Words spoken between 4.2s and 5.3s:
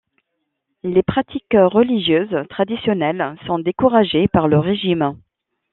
par le régime.